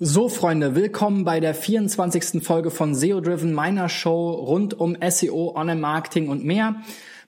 [0.00, 2.40] So, Freunde, willkommen bei der 24.
[2.40, 6.76] Folge von SEO Driven, meiner Show rund um SEO, Online-Marketing und mehr.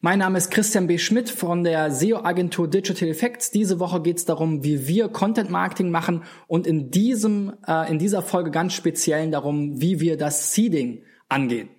[0.00, 0.96] Mein Name ist Christian B.
[0.96, 3.50] Schmidt von der SEO-Agentur Digital Effects.
[3.50, 8.22] Diese Woche geht es darum, wie wir Content-Marketing machen und in, diesem, äh, in dieser
[8.22, 11.70] Folge ganz speziell darum, wie wir das Seeding angehen.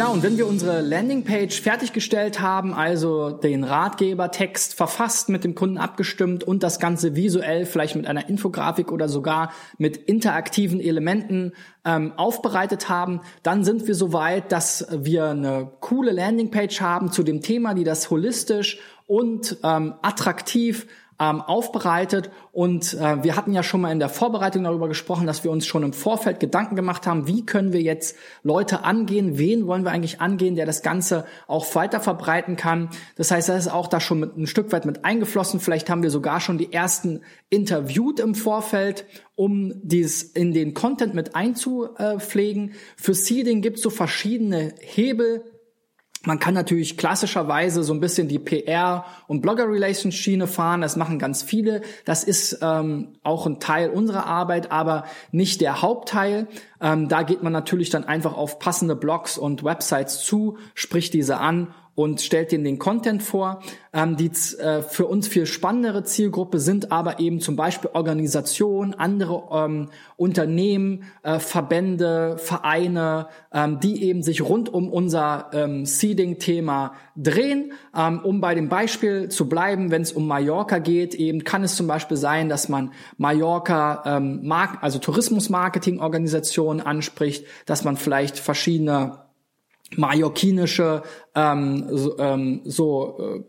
[0.00, 5.76] Ja, und wenn wir unsere Landingpage fertiggestellt haben, also den Ratgebertext verfasst, mit dem Kunden
[5.76, 11.52] abgestimmt und das Ganze visuell vielleicht mit einer Infografik oder sogar mit interaktiven Elementen
[11.84, 17.22] ähm, aufbereitet haben, dann sind wir so weit, dass wir eine coole Landingpage haben zu
[17.22, 20.86] dem Thema, die das holistisch und ähm, attraktiv
[21.20, 22.30] ähm, aufbereitet.
[22.50, 25.66] Und äh, wir hatten ja schon mal in der Vorbereitung darüber gesprochen, dass wir uns
[25.66, 29.90] schon im Vorfeld Gedanken gemacht haben, wie können wir jetzt Leute angehen, wen wollen wir
[29.92, 32.88] eigentlich angehen, der das Ganze auch weiter verbreiten kann.
[33.16, 35.60] Das heißt, das ist auch da schon mit, ein Stück weit mit eingeflossen.
[35.60, 39.04] Vielleicht haben wir sogar schon die ersten interviewt im Vorfeld,
[39.36, 42.72] um dies in den Content mit einzupflegen.
[42.96, 45.44] Für Seeding gibt es so verschiedene Hebel,
[46.24, 50.82] man kann natürlich klassischerweise so ein bisschen die PR- und Blogger-Relations-Schiene fahren.
[50.82, 51.80] Das machen ganz viele.
[52.04, 56.46] Das ist ähm, auch ein Teil unserer Arbeit, aber nicht der Hauptteil.
[56.80, 61.38] Ähm, da geht man natürlich dann einfach auf passende Blogs und Websites zu, spricht diese
[61.38, 63.60] an und stellt denen den Content vor.
[63.92, 69.42] Ähm, die äh, für uns viel spannendere Zielgruppe sind aber eben zum Beispiel Organisationen, andere
[69.52, 77.72] ähm, Unternehmen, äh, Verbände, Vereine, ähm, die eben sich rund um unser ähm, Seeding-Thema drehen.
[77.94, 81.76] Ähm, um bei dem Beispiel zu bleiben, wenn es um Mallorca geht, eben kann es
[81.76, 89.18] zum Beispiel sein, dass man Mallorca, ähm, Mark also Tourismus-Marketing-Organisationen anspricht, dass man vielleicht verschiedene
[89.96, 91.02] mallorquinische
[91.34, 93.44] ähm, so, ähm, so äh,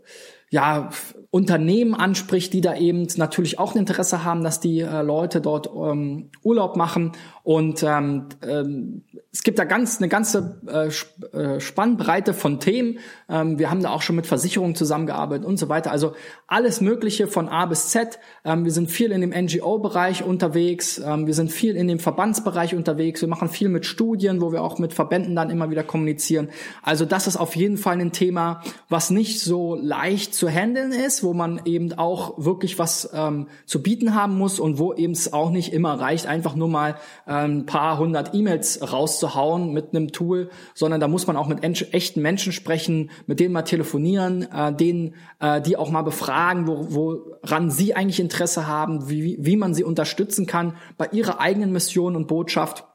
[0.49, 0.89] ja
[1.29, 5.67] Unternehmen anspricht, die da eben natürlich auch ein Interesse haben, dass die äh, Leute dort
[5.67, 7.13] ähm, Urlaub machen.
[7.43, 12.99] Und ähm, ähm, es gibt da ganz eine ganze äh, äh, Spannbreite von Themen.
[13.29, 15.91] Ähm, wir haben da auch schon mit Versicherungen zusammengearbeitet und so weiter.
[15.91, 16.13] Also
[16.47, 18.19] alles Mögliche von A bis Z.
[18.43, 20.99] Ähm, wir sind viel in dem NGO-Bereich unterwegs.
[20.99, 23.21] Ähm, wir sind viel in dem Verbandsbereich unterwegs.
[23.21, 26.49] Wir machen viel mit Studien, wo wir auch mit Verbänden dann immer wieder kommunizieren.
[26.83, 31.21] Also das ist auf jeden Fall ein Thema, was nicht so leicht zu handeln ist
[31.23, 35.33] wo man eben auch wirklich was ähm, zu bieten haben muss und wo eben es
[35.33, 36.95] auch nicht immer reicht, einfach nur mal
[37.31, 42.21] ein paar hundert E-Mails rauszuhauen mit einem Tool, sondern da muss man auch mit echten
[42.21, 47.69] Menschen sprechen, mit denen mal telefonieren, äh, denen, äh, die auch mal befragen, wo, woran
[47.69, 52.27] sie eigentlich Interesse haben, wie, wie man sie unterstützen kann bei ihrer eigenen Mission und
[52.27, 52.85] Botschaft.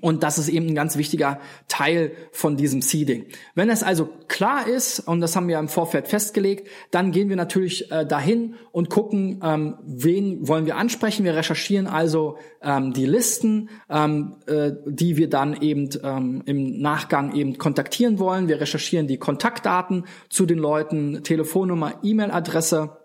[0.00, 3.26] Und das ist eben ein ganz wichtiger Teil von diesem Seeding.
[3.54, 7.36] Wenn es also klar ist, und das haben wir im Vorfeld festgelegt, dann gehen wir
[7.36, 11.24] natürlich äh, dahin und gucken, ähm, wen wollen wir ansprechen.
[11.24, 17.34] Wir recherchieren also ähm, die Listen, ähm, äh, die wir dann eben ähm, im Nachgang
[17.34, 18.48] eben kontaktieren wollen.
[18.48, 22.98] Wir recherchieren die Kontaktdaten zu den Leuten, Telefonnummer, E-Mail-Adresse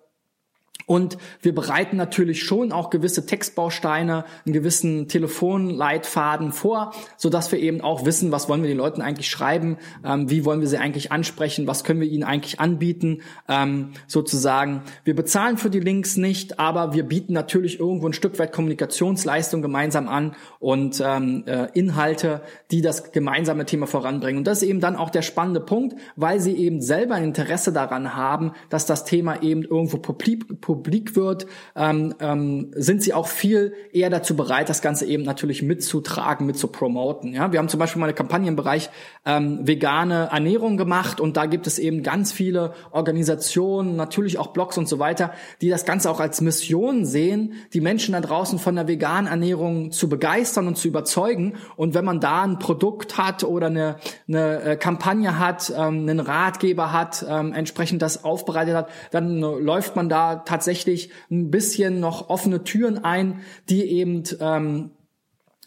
[0.85, 7.59] und wir bereiten natürlich schon auch gewisse Textbausteine, einen gewissen Telefonleitfaden vor, so dass wir
[7.59, 10.77] eben auch wissen, was wollen wir den Leuten eigentlich schreiben, ähm, wie wollen wir sie
[10.77, 14.81] eigentlich ansprechen, was können wir ihnen eigentlich anbieten, ähm, sozusagen.
[15.03, 19.61] Wir bezahlen für die Links nicht, aber wir bieten natürlich irgendwo ein Stück weit Kommunikationsleistung
[19.61, 24.39] gemeinsam an und ähm, äh, Inhalte, die das gemeinsame Thema voranbringen.
[24.39, 27.71] Und das ist eben dann auch der spannende Punkt, weil sie eben selber ein Interesse
[27.71, 30.72] daran haben, dass das Thema eben irgendwo publik publik
[31.15, 31.45] wird,
[31.75, 37.33] ähm, ähm, sind sie auch viel eher dazu bereit, das Ganze eben natürlich mitzutragen, mitzupromoten.
[37.33, 38.89] Ja, wir haben zum Beispiel mal eine Kampagne im Bereich
[39.25, 44.77] ähm, vegane Ernährung gemacht und da gibt es eben ganz viele Organisationen, natürlich auch Blogs
[44.77, 48.75] und so weiter, die das Ganze auch als Mission sehen, die Menschen da draußen von
[48.75, 51.55] der veganen Ernährung zu begeistern und zu überzeugen.
[51.75, 53.97] Und wenn man da ein Produkt hat oder eine,
[54.27, 59.45] eine äh, Kampagne hat, ähm, einen Ratgeber hat, ähm, entsprechend das aufbereitet hat, dann äh,
[59.59, 64.91] läuft man da tatsächlich tatsächlich ein bisschen noch offene Türen ein, die eben ähm,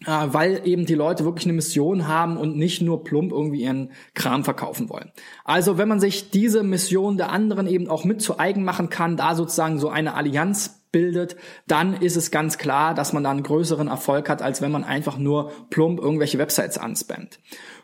[0.07, 3.93] äh, weil eben die Leute wirklich eine Mission haben und nicht nur plump irgendwie ihren
[4.15, 5.13] Kram verkaufen wollen.
[5.45, 9.19] Also wenn man sich diese Mission der anderen eben auch mit zu eigen machen kann,
[9.19, 13.43] da sozusagen so eine Allianz bildet, dann ist es ganz klar, dass man da einen
[13.43, 17.39] größeren Erfolg hat, als wenn man einfach nur plump irgendwelche Websites anspammt.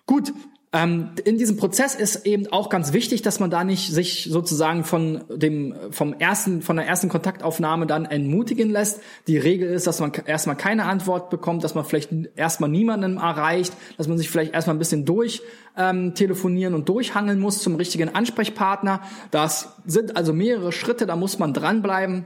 [0.07, 0.33] Gut,
[0.75, 4.85] Ähm, in diesem Prozess ist eben auch ganz wichtig, dass man da nicht sich sozusagen
[4.85, 9.01] von dem, vom ersten, von der ersten Kontaktaufnahme dann entmutigen lässt.
[9.27, 13.75] Die Regel ist, dass man erstmal keine Antwort bekommt, dass man vielleicht erstmal niemanden erreicht,
[13.99, 15.43] dass man sich vielleicht erstmal ein bisschen durch
[15.77, 19.03] ähm, telefonieren und durchhangeln muss zum richtigen Ansprechpartner.
[19.31, 22.25] Das sind also mehrere Schritte, da muss man dranbleiben.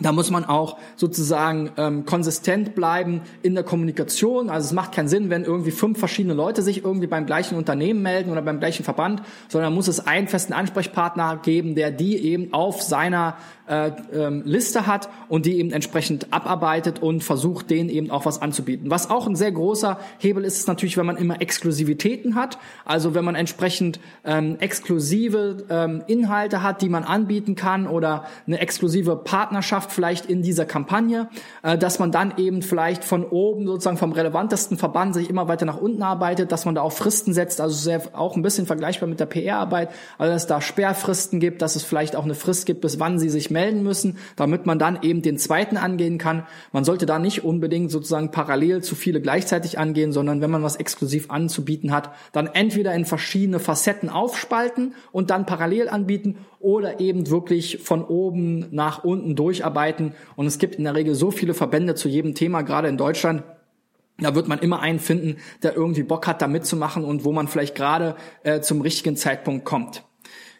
[0.00, 4.48] Da muss man auch sozusagen ähm, konsistent bleiben in der Kommunikation.
[4.48, 8.02] Also es macht keinen Sinn, wenn irgendwie fünf verschiedene Leute sich irgendwie beim gleichen Unternehmen
[8.02, 12.52] melden oder beim gleichen Verband, sondern muss es einen festen Ansprechpartner geben, der die eben
[12.52, 13.36] auf seiner
[13.68, 18.40] äh, ähm, Liste hat und die eben entsprechend abarbeitet und versucht, denen eben auch was
[18.40, 18.90] anzubieten.
[18.90, 22.58] Was auch ein sehr großer Hebel ist, ist natürlich, wenn man immer Exklusivitäten hat.
[22.84, 28.58] Also wenn man entsprechend ähm, exklusive ähm, Inhalte hat, die man anbieten kann oder eine
[28.58, 31.28] exklusive Partnerschaft vielleicht in dieser Kampagne,
[31.62, 35.66] äh, dass man dann eben vielleicht von oben sozusagen vom relevantesten Verband sich immer weiter
[35.66, 39.08] nach unten arbeitet, dass man da auch Fristen setzt, also sehr auch ein bisschen vergleichbar
[39.08, 42.80] mit der PR-Arbeit, also dass da Sperrfristen gibt, dass es vielleicht auch eine Frist gibt,
[42.80, 46.46] bis wann sie sich melden müssen, damit man dann eben den zweiten angehen kann.
[46.72, 50.76] Man sollte da nicht unbedingt sozusagen parallel zu viele gleichzeitig angehen, sondern wenn man was
[50.76, 57.30] exklusiv anzubieten hat, dann entweder in verschiedene Facetten aufspalten und dann parallel anbieten oder eben
[57.30, 59.67] wirklich von oben nach unten durcharbeiten.
[60.36, 63.42] Und es gibt in der Regel so viele Verbände zu jedem Thema, gerade in Deutschland,
[64.18, 67.46] da wird man immer einen finden, der irgendwie Bock hat, da mitzumachen und wo man
[67.46, 70.02] vielleicht gerade äh, zum richtigen Zeitpunkt kommt.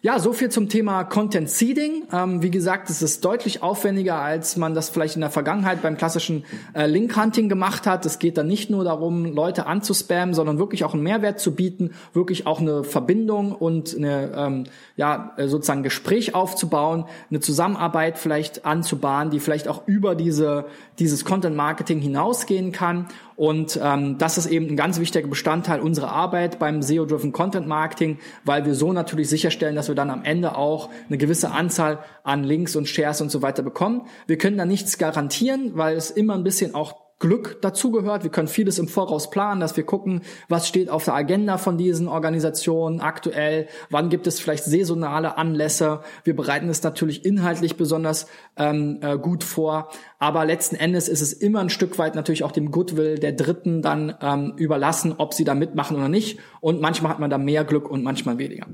[0.00, 2.04] Ja, so viel zum Thema Content Seeding.
[2.12, 5.96] Ähm, wie gesagt, es ist deutlich aufwendiger, als man das vielleicht in der Vergangenheit beim
[5.96, 8.06] klassischen äh, Link Hunting gemacht hat.
[8.06, 11.94] Es geht dann nicht nur darum, Leute anzuspammen, sondern wirklich auch einen Mehrwert zu bieten,
[12.12, 14.64] wirklich auch eine Verbindung und eine, ähm,
[14.96, 20.66] ja, äh, sozusagen Gespräch aufzubauen, eine Zusammenarbeit vielleicht anzubahnen, die vielleicht auch über diese,
[21.00, 26.10] dieses Content Marketing hinausgehen kann und ähm, das ist eben ein ganz wichtiger Bestandteil unserer
[26.10, 30.56] Arbeit beim SEO-Driven Content Marketing, weil wir so natürlich sicherstellen, dass wir dann am Ende
[30.56, 34.08] auch eine gewisse Anzahl an Links und Shares und so weiter bekommen.
[34.26, 38.22] Wir können da nichts garantieren, weil es immer ein bisschen auch Glück dazugehört.
[38.22, 41.76] Wir können vieles im Voraus planen, dass wir gucken, was steht auf der Agenda von
[41.76, 46.00] diesen Organisationen aktuell, wann gibt es vielleicht saisonale Anlässe.
[46.22, 48.26] Wir bereiten es natürlich inhaltlich besonders
[48.56, 52.52] ähm, äh, gut vor, aber letzten Endes ist es immer ein Stück weit natürlich auch
[52.52, 56.38] dem Goodwill der Dritten dann ähm, überlassen, ob sie da mitmachen oder nicht.
[56.60, 58.66] Und manchmal hat man da mehr Glück und manchmal weniger.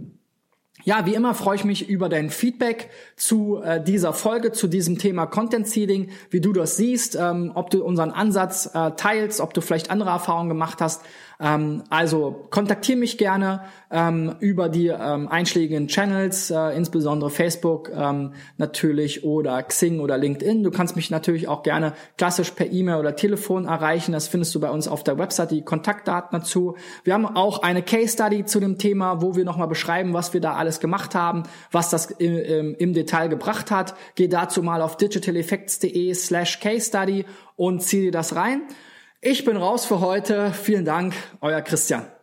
[0.82, 4.98] Ja, wie immer freue ich mich über dein Feedback zu äh, dieser Folge, zu diesem
[4.98, 9.54] Thema Content Seeding, wie du das siehst, ähm, ob du unseren Ansatz äh, teilst, ob
[9.54, 11.02] du vielleicht andere Erfahrungen gemacht hast.
[11.40, 18.32] Ähm, also kontaktiere mich gerne ähm, über die ähm, einschlägigen Channels, äh, insbesondere Facebook ähm,
[18.56, 20.62] natürlich oder Xing oder LinkedIn.
[20.62, 24.12] Du kannst mich natürlich auch gerne klassisch per E-Mail oder Telefon erreichen.
[24.12, 26.76] Das findest du bei uns auf der Website, die Kontaktdaten dazu.
[27.04, 30.40] Wir haben auch eine Case Study zu dem Thema, wo wir nochmal beschreiben, was wir
[30.40, 33.94] da alles gemacht haben, was das im, im Detail gebracht hat.
[34.14, 37.24] Geh dazu mal auf digitaleffects.de slash Case Study
[37.56, 38.62] und zieh dir das rein.
[39.26, 40.52] Ich bin raus für heute.
[40.52, 42.13] Vielen Dank, euer Christian.